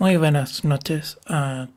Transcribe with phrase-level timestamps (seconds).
[0.00, 1.68] Muy buenas noches a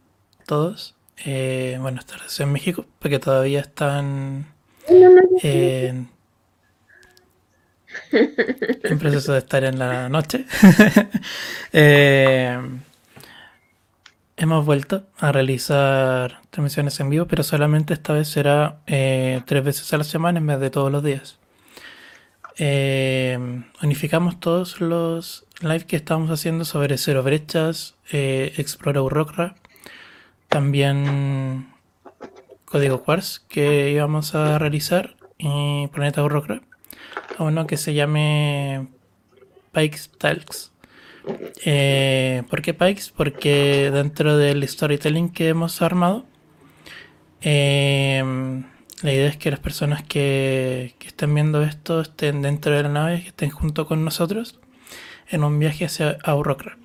[0.45, 0.95] todos.
[1.25, 4.45] Eh, buenas tardes en México, porque todavía están
[4.87, 6.07] en,
[8.13, 10.45] en proceso de estar en la noche.
[11.73, 12.57] Eh,
[14.37, 19.91] hemos vuelto a realizar transmisiones en vivo, pero solamente esta vez será eh, tres veces
[19.91, 21.39] a la semana en vez de todos los días.
[22.59, 29.55] Unificamos todos los live que estamos haciendo sobre cero brechas, eh, Explora Urrocra,
[30.49, 31.67] también
[32.65, 36.61] Código Quartz que íbamos a realizar y Planeta Urrocra,
[37.37, 38.87] a uno que se llame
[39.71, 40.71] Pikes Talks.
[41.65, 43.13] Eh, ¿Por qué Pikes?
[43.15, 46.25] Porque dentro del storytelling que hemos armado,
[47.41, 48.63] eh,
[49.03, 52.89] la idea es que las personas que, que estén viendo esto estén dentro de la
[52.89, 54.59] nave, que estén junto con nosotros
[55.29, 56.77] en un viaje hacia Aurocra.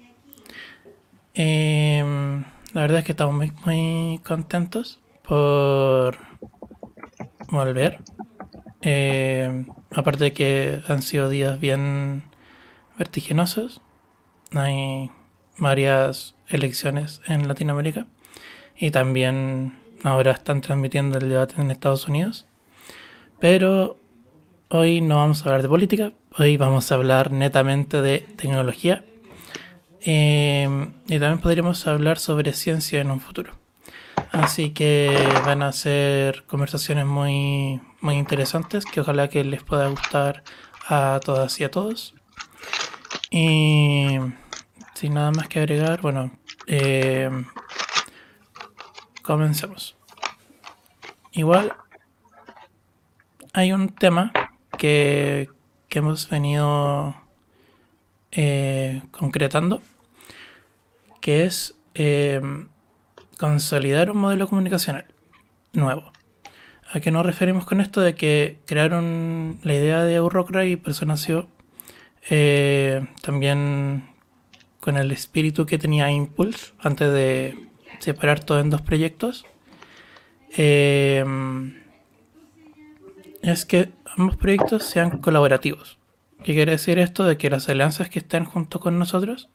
[1.35, 6.19] Em, la verdad es que estamos muy, contentos por
[7.49, 8.01] volver.
[8.81, 12.25] Em, aparte de que han sido días bien
[12.99, 13.81] vertiginosos.
[14.53, 15.11] Hay
[15.59, 18.07] varias elecciones en Latinoamérica
[18.77, 22.47] y también ahora están transmitiendo el debate en Estados Unidos.
[23.41, 23.99] Pero
[24.69, 29.05] hoy no vamos a hablar de política, Hoy vamos a hablar netamente de tecnología
[30.03, 33.55] em, y también podríamos hablar sobre ciencia en un futuro.
[34.31, 40.45] Así que van a ser conversaciones muy, muy interesantes que ojalá que les pueda gustar
[40.87, 42.15] a todas y a todos.
[43.31, 44.19] Y
[44.95, 46.31] sin nada más que agregar, bueno,
[46.69, 47.47] em,
[49.29, 49.97] comencemos.
[51.33, 51.73] Igual
[53.53, 54.33] hay un tema
[54.77, 55.49] que
[55.89, 57.17] que hemos venido
[58.31, 59.83] eh, concretando,
[61.21, 62.41] que es eh,
[63.39, 65.07] consolidar un modelo comunicacional
[65.73, 66.13] nuevo.
[66.93, 68.01] ¿A qué nos referimos con esto?
[68.01, 71.49] De que crearon la idea de Eurocra y por nació
[72.31, 74.11] eh, también
[74.81, 77.68] con el espíritu que tenía Impulse antes de
[77.99, 79.47] separar todo en dos proyectos.
[80.51, 81.25] es
[83.67, 85.99] que ambos proyectos sean colaborativos.
[86.45, 87.25] ¿Qué quiere decir esto?
[87.25, 89.49] De que las alianzas que estén junto con nosotros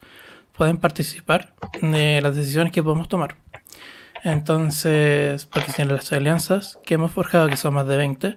[0.56, 3.36] pueden participar de las decisiones que podemos tomar.
[4.22, 8.34] Entonces, porque si las alianzas que hemos forjado, que son más de 20,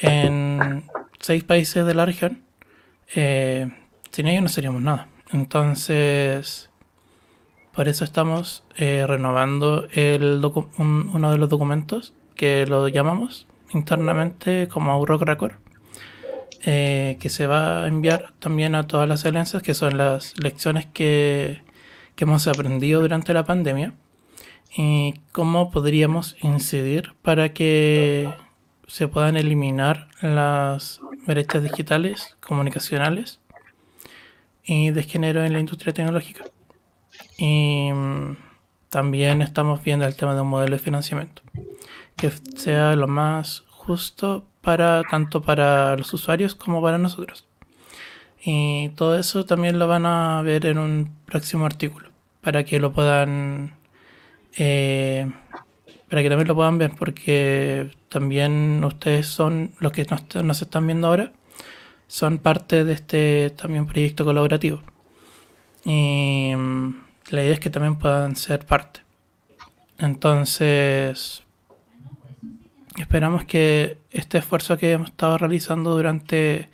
[0.00, 0.84] en
[1.18, 2.42] seis países de la región,
[3.14, 3.70] eh,
[4.10, 5.08] sin ellos no seríamos nada.
[5.32, 6.70] Entonces,
[7.74, 9.88] por eso estamos eh, renovando
[10.78, 15.58] uno de los documentos que lo llamamos internamente como Aurocracor,
[16.64, 20.86] eh, que se va a enviar también a todas las alianzas, que son las lecciones
[20.86, 21.62] que,
[22.14, 23.94] que hemos aprendido durante la pandemia
[24.76, 28.32] y cómo podríamos incidir para que
[28.86, 33.40] se puedan eliminar las brechas digitales, comunicacionales
[34.64, 36.44] y de género en la industria tecnológica.
[37.36, 37.90] Y
[38.90, 41.42] también estamos viendo el tema de un modelo de financiamiento
[42.16, 47.46] que sea lo más justo para tanto para los usuarios como para nosotros.
[48.44, 52.10] Y todo eso también lo van a ver en un próximo artículo
[52.40, 53.74] para que lo puedan
[54.56, 55.30] eh,
[56.08, 60.86] para que también lo puedan ver porque también ustedes son los que nos, nos están
[60.86, 61.32] viendo ahora
[62.06, 64.82] son parte de este también proyecto colaborativo
[65.84, 66.52] y
[67.30, 69.00] la idea es que también puedan ser parte.
[69.98, 71.44] Entonces
[72.98, 76.68] Esperamos que este esfuerzo que hemos estado realizando durante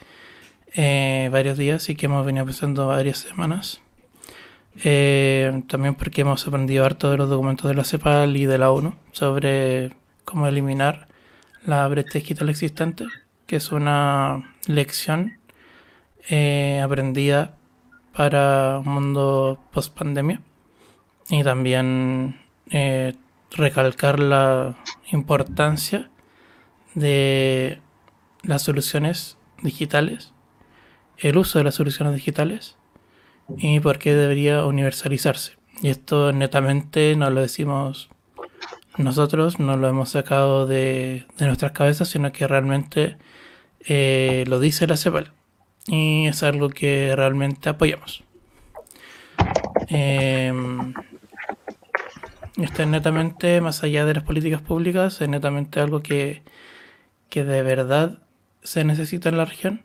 [0.75, 3.81] eh, varios días y que hemos venido pasando varias semanas,
[4.85, 8.71] eh, también porque hemos aprendido harto de los documentos de la CEPAL y de la
[8.71, 9.95] ONU sobre
[10.27, 11.09] cómo eliminar
[11.65, 13.07] la brecha digital existente,
[13.47, 15.39] que es una lección
[16.29, 17.55] eh, aprendida
[18.15, 20.41] para un mundo post pandemia
[21.29, 22.41] y también
[23.51, 24.77] recalcar la
[25.13, 26.11] importancia
[26.95, 27.81] de
[28.43, 30.33] las soluciones digitales,
[31.19, 32.77] el uso de las soluciones digitales
[33.59, 35.57] y por qué debería universalizarse.
[35.83, 38.11] Y esto netamente no lo decimos
[38.97, 43.17] nosotros, no lo hemos sacado de, nuestras cabezas, sino que realmente
[43.81, 45.33] eh, lo dice la CEPAL
[45.87, 48.25] y es algo que realmente apoyamos.
[49.89, 50.53] Eh,
[52.57, 56.43] esto es netamente, más allá de las políticas públicas, es netamente algo que,
[57.29, 58.19] que de verdad
[58.63, 59.83] se necesita en la región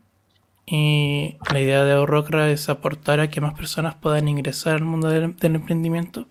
[0.66, 5.10] Y la idea de Ahorrocra es aportar a que más personas puedan ingresar al mundo
[5.10, 6.28] del, emprendimiento,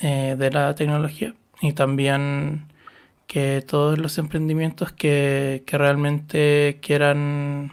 [0.00, 2.68] eh, de la tecnología y también
[3.26, 7.72] que todos los emprendimientos que, realmente quieran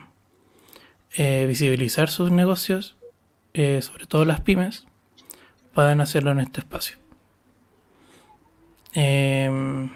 [1.17, 2.97] eh, visibilizar sus negocios,
[3.53, 4.85] eh, sobre todo las pymes,
[5.73, 6.97] puedan hacerlo en este espacio.
[8.94, 9.91] Em,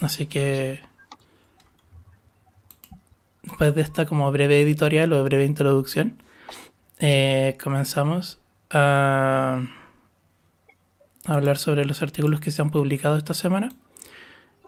[0.00, 0.80] así que
[3.42, 6.20] después de esta como breve editorial o breve introducción,
[6.98, 8.40] eh, comenzamos
[8.70, 9.60] a
[11.24, 13.72] hablar sobre los artículos que se han publicado esta semana.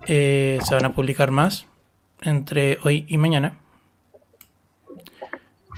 [0.07, 1.67] Se van a publicar más
[2.23, 3.59] entre hoy y mañana.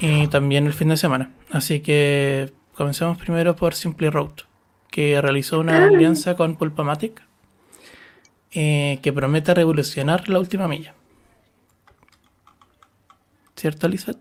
[0.01, 1.31] Y también el fin de semana.
[1.51, 4.33] Así que comencemos primero por Simply Road,
[4.91, 5.89] que realizó una ah.
[5.89, 7.23] alianza con Pulpamatic
[8.53, 10.95] eh, que promete revolucionar la última milla.
[13.55, 14.19] ¿Cierto, Lizeth?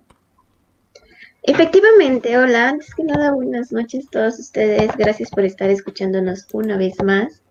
[1.44, 4.92] Efectivamente, hola, antes que nada, buenas noches a todos ustedes.
[4.98, 7.42] Gracias por estar escuchándonos una vez más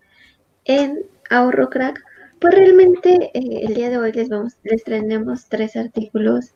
[0.65, 0.99] en
[1.31, 2.01] Ahorro Crack.
[2.39, 6.53] Pues realmente eh, el día de hoy les, vamos, les traemos tres artículos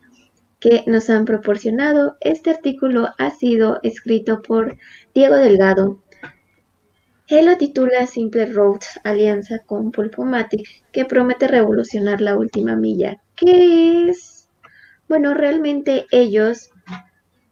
[0.63, 2.15] que nos han proporcionado.
[2.21, 4.77] Este artículo ha sido escrito por
[5.13, 6.01] Diego Delgado.
[7.27, 13.22] Él lo titula Simple Roads, alianza con Pulpomatic, que promete revolucionar la última milla.
[13.36, 14.48] ¿Qué es?
[15.10, 16.70] Bueno, realmente ellos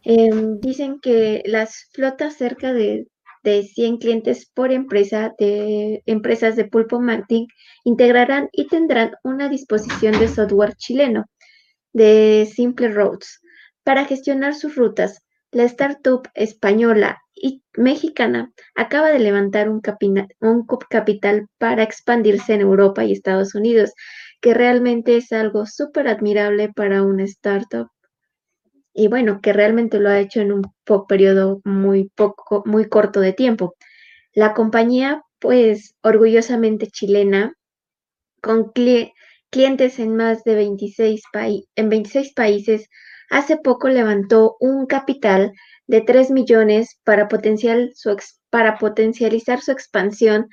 [0.03, 3.10] em, dicen que las flotas cerca de,
[3.44, 7.50] de 100 clientes por empresa de empresas de Pulpomatic
[7.84, 11.25] integrarán y tendrán una disposición de software chileno
[11.93, 13.41] de Simple Roads
[13.83, 15.19] para gestionar sus rutas.
[15.51, 19.81] La startup española y mexicana acaba de levantar un,
[20.39, 23.91] un capital para expandirse en Europa y Estados Unidos,
[24.39, 27.89] que realmente es algo súper admirable para una startup.
[28.93, 30.63] Y bueno, que realmente lo ha hecho en un
[31.07, 33.75] periodo muy poco, muy corto de tiempo.
[34.33, 37.53] La compañía, pues, orgullosamente chilena,
[38.41, 38.71] con
[39.51, 41.22] clientes en más de 26,
[41.75, 42.88] en 26 países,
[43.29, 45.51] hace poco levantó un capital
[45.88, 47.27] de 3 millones para,
[47.93, 48.17] su
[48.50, 50.48] para potencializar su expansión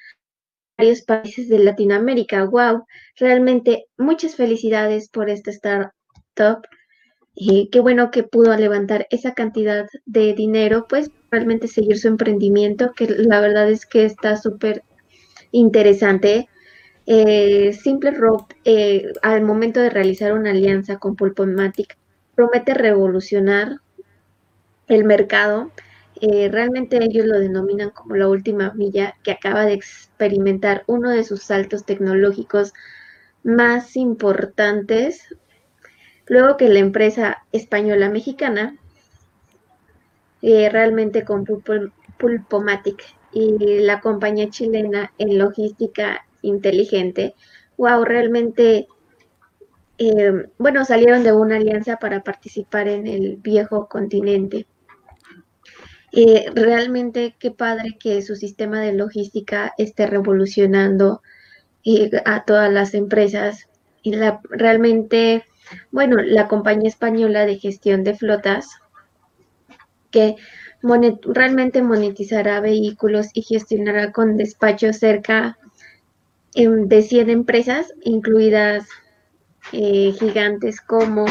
[0.76, 2.44] a varios países de Latinoamérica.
[2.44, 2.84] ¡Wow!
[3.16, 6.66] Realmente muchas felicidades por esta startup.
[7.40, 12.92] Y qué bueno que pudo levantar esa cantidad de dinero, pues realmente seguir su emprendimiento,
[12.96, 14.82] que la verdad es que está súper
[15.52, 16.48] interesante.
[17.10, 21.96] Eh, Simple Rope, eh, al momento de realizar una alianza con Pulpomatic,
[22.34, 23.80] promete revolucionar
[24.88, 25.70] el mercado.
[26.20, 31.24] Eh, realmente ellos lo denominan como la última milla que acaba de experimentar uno de
[31.24, 32.74] sus saltos tecnológicos
[33.42, 35.34] más importantes,
[36.26, 38.76] luego que la empresa española mexicana,
[40.42, 41.46] realmente con
[42.18, 47.34] Pulpomatic y la compañía chilena en logística inteligente,
[47.78, 48.88] wow, realmente,
[49.96, 54.66] eh, bueno, salieron de una alianza para participar en el viejo continente.
[56.12, 61.22] Eh, realmente qué padre que su sistema de logística esté revolucionando
[61.84, 63.68] eh, a todas las empresas.
[64.02, 65.44] Y la, realmente,
[65.90, 68.68] bueno, la compañía española de gestión de flotas,
[70.10, 70.36] que
[71.24, 75.67] realmente monetizará vehículos y gestionará con despacho cerca Em,
[76.66, 78.88] de 100 empresas, incluidas
[79.72, 81.26] eh, gigantes como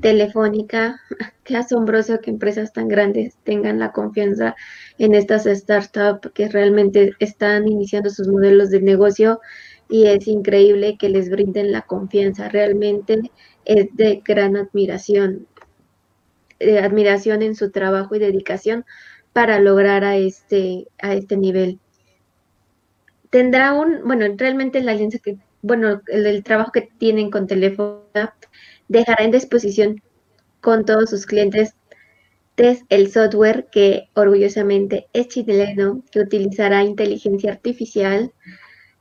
[0.00, 1.00] Telefónica.
[1.44, 4.54] Qué asombroso que empresas tan grandes tengan la confianza
[4.98, 9.40] en estas startups que realmente están iniciando sus modelos de negocio
[9.88, 12.48] y es increíble que les brinden la confianza.
[12.48, 13.32] Realmente
[13.64, 15.48] es de gran admiración,
[16.60, 18.84] de admiración en su trabajo y dedicación
[19.32, 21.80] para lograr a este, a este nivel
[23.30, 28.02] tendrá un, bueno, realmente la alianza que, bueno, el, trabajo que tienen con teléfono
[28.88, 30.02] dejará en disposición
[30.60, 31.74] con todos sus clientes
[32.88, 38.32] el software que orgullosamente es chileno, que utilizará inteligencia artificial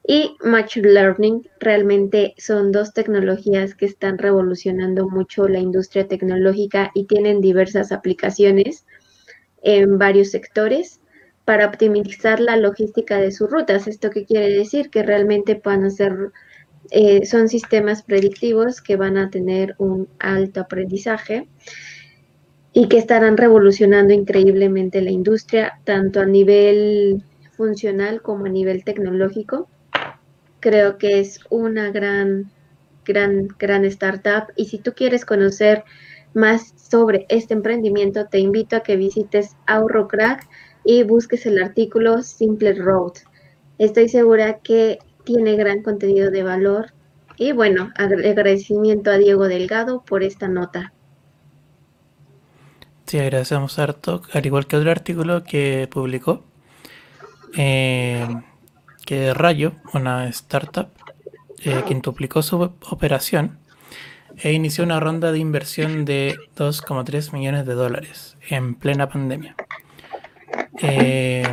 [0.07, 1.49] y machine learning.
[1.59, 8.85] Realmente son dos tecnologías que están revolucionando mucho la industria tecnológica y tienen diversas aplicaciones
[9.63, 11.01] en varios sectores
[11.47, 13.87] para optimizar la logística de sus rutas.
[13.87, 14.89] ¿Esto qué quiere decir?
[14.89, 16.31] Que realmente a ser,
[16.91, 21.47] eh, son sistemas predictivos que van a tener un alto aprendizaje
[22.73, 27.23] y que estarán revolucionando increíblemente la industria, tanto a nivel
[27.55, 29.69] funcional como a nivel tecnológico.
[30.59, 32.51] Creo que es una gran,
[33.05, 34.51] gran, gran startup.
[34.57, 35.85] Y si tú quieres conocer
[36.33, 40.45] más sobre este emprendimiento, te invito a que visites AuroCrack
[40.87, 43.11] y busques el artículo Simple Road.
[43.77, 46.93] Estoy segura que tiene gran contenido de valor.
[47.35, 50.93] Y bueno, agradecimiento a Diego Delgado por esta nota.
[53.05, 56.45] Sí, agradecemos harto, al igual que otro artículo que publicó,
[57.57, 58.25] eh,
[59.05, 60.87] que Rayo, una startup,
[61.65, 63.59] eh, quintuplicó su operación
[64.37, 69.55] e inició una ronda de inversión de 2,3 millones de dólares en plena pandemia.
[70.79, 71.43] Eh,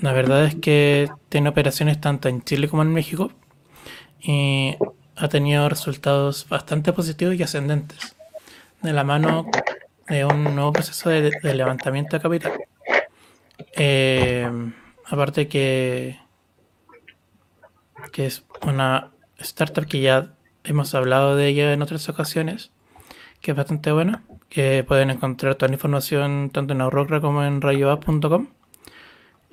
[0.00, 3.32] la verdad es que tiene operaciones tanto en Chile como en México
[4.20, 4.76] y
[5.16, 8.16] ha tenido resultados bastante positivos y ascendentes
[8.82, 9.46] de la mano
[10.08, 12.52] de un nuevo proceso de, levantamiento de capital.
[13.72, 14.48] Eh,
[15.06, 16.18] aparte que,
[18.12, 20.34] que es una startup que ya
[20.64, 22.70] hemos hablado de ella en otras ocasiones,
[23.40, 27.60] que es bastante buena, que pueden encontrar toda la información tanto en Aurora como en
[27.60, 28.48] rayoa.com.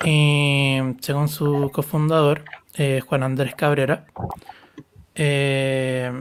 [0.06, 2.44] Y según su cofundador,
[2.76, 4.06] eh, Juan Andrés Cabrera,
[5.16, 6.12] eh,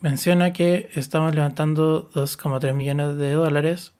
[0.00, 3.92] menciona que estamos levantando 2,3 millones de dólares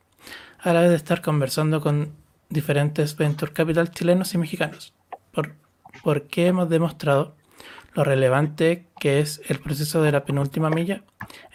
[0.58, 2.12] a la vez de estar conversando con
[2.48, 4.92] diferentes venture capital chilenos y mexicanos.
[5.32, 5.54] ¿Por,
[6.02, 7.34] porque hemos demostrado
[7.94, 11.02] lo relevante que es el proceso de la penúltima milla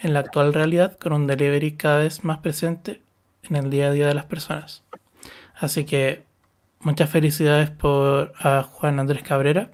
[0.02, 3.02] en la actual realidad con un delivery cada vez más presente
[3.44, 4.84] en el día a día de las personas.
[5.56, 6.24] Así que
[6.80, 9.72] muchas felicidades por a Juan Andrés Cabrera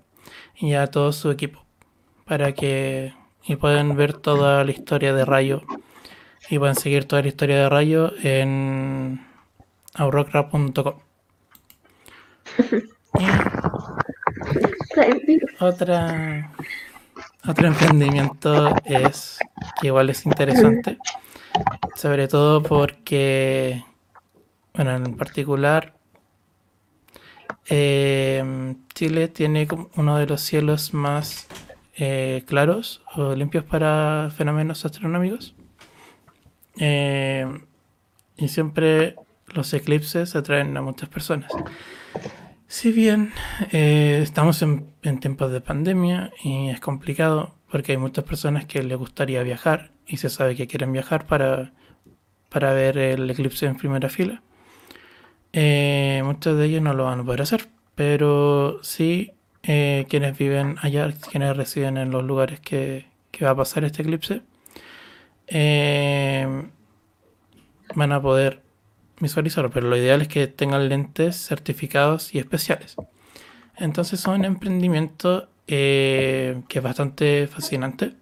[0.56, 1.66] y a todo su equipo
[2.26, 3.14] para que
[3.44, 5.64] y pueden ver toda la historia de Rayo
[6.50, 9.26] y pueden seguir toda la historia de Rayo en
[9.96, 11.00] aurocra.com.
[15.62, 16.52] Otra,
[17.48, 19.38] otro emprendimiento es
[19.80, 20.98] que igual es interesante,
[21.96, 23.84] sobre todo porque,
[24.74, 25.94] bueno, en particular,
[27.70, 31.48] eh, Chile tiene uno de los cielos más
[31.96, 35.54] eh, claros o limpios para fenómenos astronómicos.
[36.80, 37.46] Eh,
[38.36, 39.16] y siempre
[39.46, 41.52] los eclipses atraen a muchas personas.
[42.72, 43.34] Si bien
[43.74, 48.98] eh, estamos en, tiempos de pandemia y es complicado porque hay muchas personas que les
[48.98, 51.74] gustaría viajar y se sabe que quieren viajar para,
[52.48, 54.42] para ver el eclipse en primera fila,
[55.52, 60.78] eh, muchos de ellos no lo van a poder hacer, pero sí eh, quienes viven
[60.82, 64.44] allá, quienes residen en los lugares que, que va a pasar este eclipse,
[67.96, 68.71] van a poder
[69.22, 72.96] visualizarlo, pero lo ideal es que tengan lentes certificados y especiales.
[73.78, 78.16] Entonces son un emprendimiento eh, que es bastante fascinante.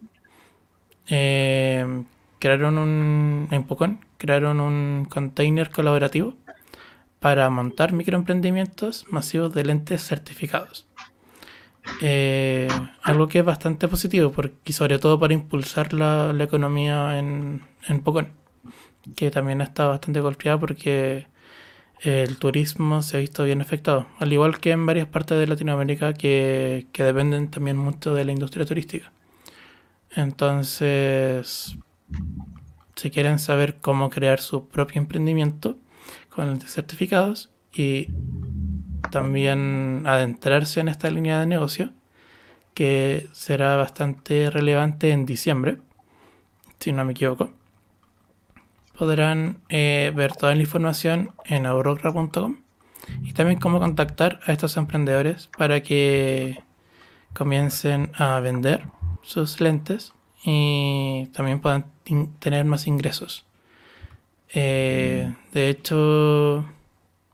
[1.07, 2.03] Eh,
[2.37, 3.65] crearon un, en
[4.17, 6.35] crearon un container colaborativo
[7.19, 10.85] para montar microemprendimientos masivos de lentes certificados.
[12.01, 12.67] Eh,
[13.01, 18.38] algo que es bastante positivo porque, sobre todo para impulsar la, economía en, en Pocón
[19.15, 21.27] que también está bastante golpeada porque
[22.01, 26.13] el turismo se ha visto bien afectado, al igual que en varias partes de Latinoamérica
[26.13, 29.11] que, dependen también mucho de la industria turística.
[30.15, 31.77] Entonces,
[32.95, 35.77] si quieren saber cómo crear su propio emprendimiento
[36.29, 38.07] con certificados y
[39.11, 41.91] también adentrarse en esta línea de negocio,
[42.73, 45.79] que será bastante relevante en diciembre,
[46.79, 47.51] si no me equivoco
[48.99, 52.57] podrán eh, ver toda la información en aurocra.com
[53.23, 56.61] y también cómo contactar a estos emprendedores para que
[57.33, 58.83] comiencen a vender
[59.21, 60.11] sus lentes
[60.43, 61.85] y también puedan
[62.39, 63.45] tener más ingresos.
[64.53, 66.65] Eh, de hecho,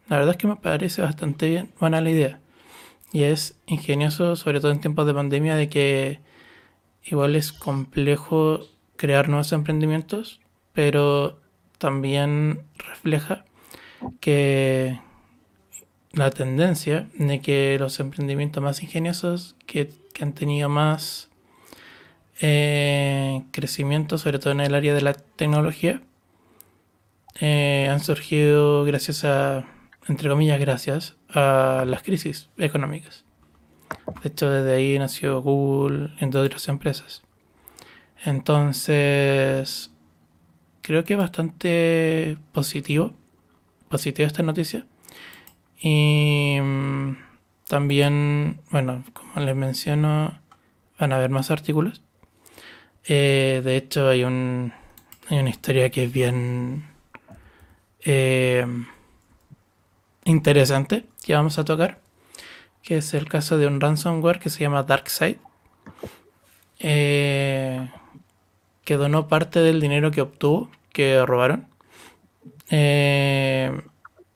[0.07, 2.39] la verdad es que me parece bastante bien, buena la idea.
[3.12, 6.19] Y es ingenioso, sobre todo en tiempos de pandemia, de que
[7.03, 8.60] igual es complejo
[8.98, 10.41] crear nuevos emprendimientos,
[10.72, 11.39] pero
[11.77, 13.46] también refleja
[14.20, 15.00] que
[16.12, 19.89] la tendencia de que los emprendimientos más ingeniosos, que,
[20.22, 21.29] han tenido más
[22.39, 26.01] eh, crecimiento, sobre todo en el área de la tecnología,
[27.41, 29.65] eh, han surgido gracias a,
[30.08, 33.25] entre comillas, gracias a las crisis económicas.
[34.24, 37.24] De hecho, desde ahí nació Google, entre otras empresas.
[38.24, 39.91] Entonces,
[40.86, 43.13] creo que es bastante positivo,
[43.89, 44.86] positiva esta noticia.
[45.82, 47.18] Y mm,
[47.68, 50.40] también, bueno, como les menciono,
[51.00, 52.03] van a haber más artículos.
[53.05, 54.74] Eh, de hecho, hay un,
[55.27, 56.86] hay una historia que es bien
[58.01, 58.68] eh,
[60.24, 62.00] interesante que vamos a tocar,
[62.83, 65.40] que es el caso de un ransomware que se llama DarkSide,
[66.77, 67.90] eh,
[68.83, 71.68] que donó parte del dinero que obtuvo, que robaron,
[72.70, 73.70] eh,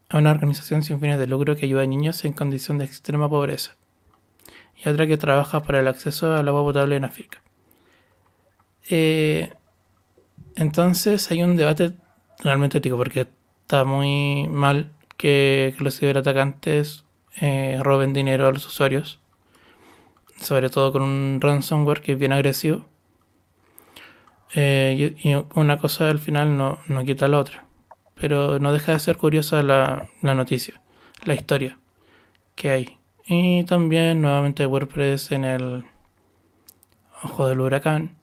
[0.10, 3.30] a una organización sin fines de lucro que ayuda a niños en condición de extrema
[3.30, 3.78] pobreza
[4.76, 7.41] y otra que trabaja para el acceso al agua potable en África.
[8.89, 9.54] Eh,
[10.58, 11.93] entonces hay un debate
[12.43, 13.28] realmente ético porque
[13.62, 17.06] está muy mal que, los ciberatacantes
[17.39, 19.22] eh, roben dinero a los usuarios,
[20.41, 22.88] sobre todo con un ransomware que es bien agresivo.
[24.55, 27.65] Eh, y, una cosa al final no, no, quita la otra.
[28.15, 30.81] Pero no deja de ser curiosa la, la noticia,
[31.25, 31.77] la historia
[32.55, 32.97] que hay.
[33.25, 35.85] Y también nuevamente WordPress en el
[37.23, 38.17] ojo del huracán.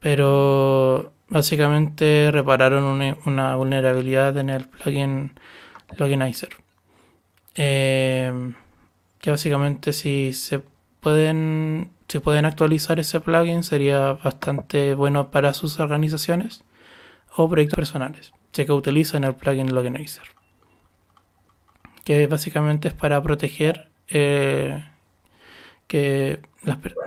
[0.00, 2.84] Pero básicamente repararon
[3.26, 5.32] una, vulnerabilidad en el plugin
[5.96, 6.50] Loginizer.
[7.54, 8.52] Eh,
[9.20, 10.62] que básicamente si se
[11.00, 16.64] pueden si pueden actualizar ese plugin sería bastante bueno para sus organizaciones
[17.36, 20.24] o proyectos personales, ya que utilizan el plugin Loginizer.
[22.04, 24.82] Que básicamente es para proteger eh,
[25.86, 26.40] que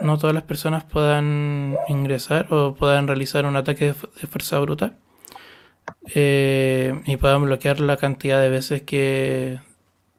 [0.01, 4.93] no todas las personas puedan ingresar o puedan realizar un ataque de, fuerza bruta
[6.13, 9.59] eh, y puedan bloquear la cantidad de veces que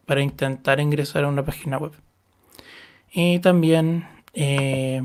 [0.06, 1.92] para intentar ingresar a una página web.
[3.12, 5.02] Y también eh,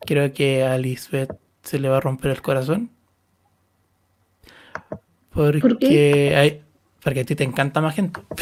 [0.00, 1.30] creo que a Lisbeth
[1.62, 2.90] se le va a romper el corazón.
[5.32, 6.62] Porque hay,
[7.02, 8.24] porque a ti te encanta Magento.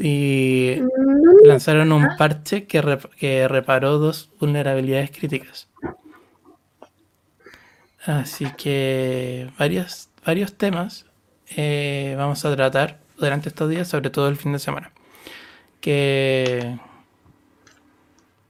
[0.00, 0.76] Y
[1.44, 2.80] lanzaron un parche que,
[3.48, 5.68] reparó dos vulnerabilidades críticas.
[8.04, 11.04] Así que varios, varios temas
[11.56, 14.92] eh, vamos a tratar durante estos días, sobre todo el fin de semana.
[15.80, 16.78] Que,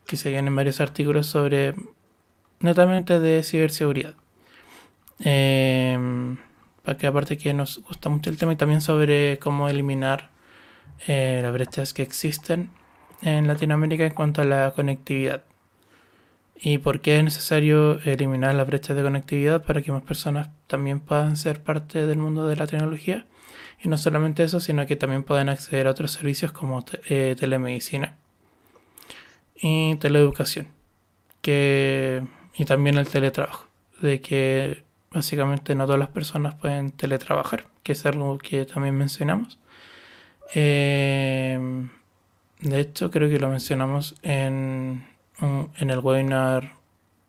[0.07, 1.75] que se vienen varios artículos sobre
[2.61, 4.15] netamente de ciberseguridad.
[5.21, 6.37] Eh,
[6.89, 10.31] para que aparte que nos gusta mucho el tema y también sobre cómo eliminar
[11.07, 12.71] eh, las brechas que existen
[13.21, 15.45] en Latinoamérica en cuanto a la conectividad.
[16.57, 21.01] ¿Y por qué es necesario eliminar las brechas de conectividad para que más personas también
[21.01, 23.27] puedan ser parte del mundo de la tecnología?
[23.81, 28.17] Y no solamente eso, sino que también puedan acceder a otros servicios como eh, telemedicina
[29.55, 30.69] y teleeducación.
[31.43, 33.67] Que, y también el teletrabajo.
[34.01, 39.59] De que básicamente no todas las personas pueden teletrabajar, que es algo que también mencionamos.
[40.55, 41.91] Em,
[42.61, 45.07] de hecho, creo que lo mencionamos en,
[45.41, 46.75] en el webinar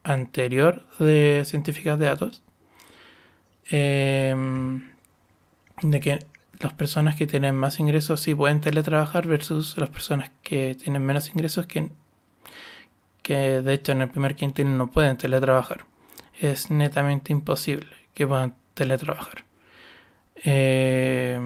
[0.03, 2.41] anterior de científicas de datos.
[3.71, 4.89] Em,
[5.81, 6.19] de que
[6.59, 11.29] las personas que tienen más ingresos sí pueden teletrabajar versus las personas que tienen menos
[11.29, 11.89] ingresos que,
[13.21, 15.85] que de hecho en el primer quintil no pueden teletrabajar.
[16.39, 19.45] Es netamente imposible que puedan teletrabajar.
[20.43, 21.39] Eh,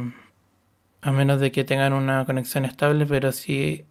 [1.01, 3.85] a menos de que tengan una conexión estable, pero sí,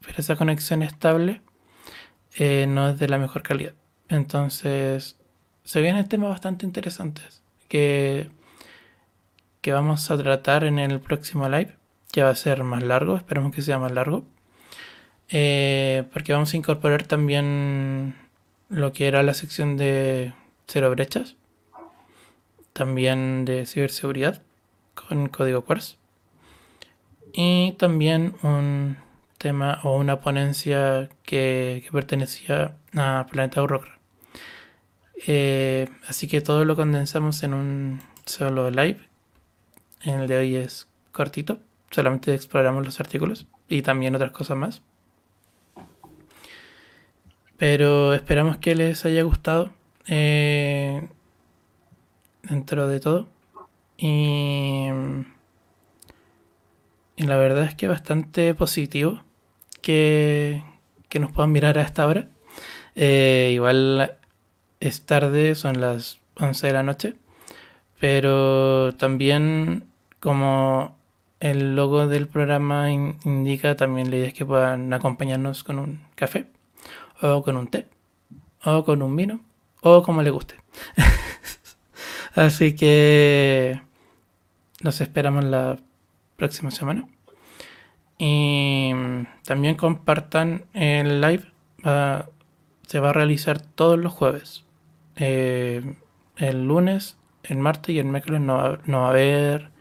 [0.00, 1.42] pero esa conexión estable
[2.36, 3.74] eh, no es de la mejor calidad.
[4.08, 5.18] Entonces,
[5.64, 8.30] se vienen temas bastante interesantes que,
[9.62, 11.74] que vamos a tratar en el próximo live,
[12.12, 14.24] que va a ser más largo, esperemos que sea más largo,
[15.30, 18.14] eh, porque vamos a incorporar también
[18.68, 20.34] lo que era la sección de
[20.66, 21.36] cero brechas,
[22.74, 24.42] también de ciberseguridad
[24.94, 25.96] con código Quartz
[27.32, 28.98] y también un
[29.38, 33.98] tema o una ponencia que, pertenecía a Planeta Aurora.
[35.26, 39.11] Eh, así que todo lo condensamos en un solo live.
[40.02, 41.58] En el de hoy es cortito,
[41.90, 44.82] solamente exploramos los artículos y también otras cosas más.
[47.56, 49.70] Pero esperamos que les haya gustado
[50.06, 51.08] eh,
[52.42, 53.28] dentro de todo.
[53.96, 54.88] Y
[57.16, 59.22] y la verdad es que bastante positivo
[59.80, 60.62] que,
[61.14, 62.28] nos puedan mirar a esta hora.
[62.94, 64.18] Eh, igual
[64.80, 67.14] es tarde, son las 11 de la noche,
[68.00, 69.84] pero también
[70.22, 70.96] como
[71.40, 76.46] el logo del programa indica, también la idea es que puedan acompañarnos con un café,
[77.20, 77.88] o con un té,
[78.64, 79.40] o con un vino,
[79.80, 80.54] o como le guste.
[82.36, 83.82] Así que
[84.80, 85.80] nos esperamos la
[86.36, 87.08] próxima semana.
[88.16, 88.92] Y
[89.44, 91.50] también compartan el live.
[92.86, 94.64] se va a realizar todos los jueves.
[95.16, 95.96] Eh,
[96.36, 99.71] el lunes, el martes y el miércoles no va, no va a haber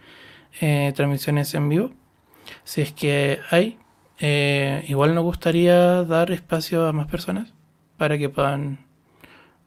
[0.60, 1.92] eh, transmisiones en vivo.
[2.64, 3.78] Si es que hay,
[4.20, 7.54] eh, igual nos gustaría dar espacio a más personas
[7.98, 8.80] para que puedan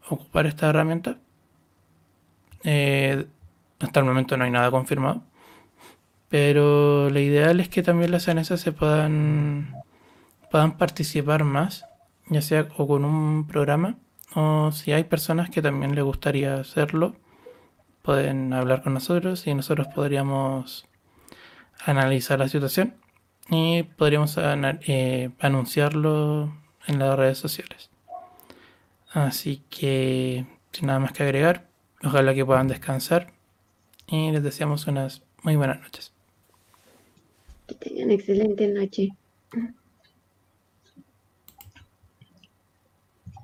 [0.09, 1.19] ocupar esta herramienta.
[2.63, 3.27] Eh,
[3.81, 5.23] hasta el momento no hay nada confirmado.
[6.29, 9.75] Pero lo ideal es que también las CNS se puedan,
[10.51, 11.85] puedan participar más,
[12.29, 13.97] ya sea o con un programa
[14.35, 17.15] o si hay personas que también les gustaría hacerlo,
[18.05, 20.87] pueden hablar con nosotros y nosotros podríamos
[21.87, 22.97] analizar la situación
[23.49, 26.55] y podríamos eh, anunciarlo
[26.87, 27.89] en las redes sociales.
[29.11, 31.67] Así que sin nada más que agregar,
[32.05, 33.33] ojalá que puedan descansar
[34.07, 36.13] y les deseamos unas muy buenas noches.
[37.67, 39.13] Que tengan excelente noche.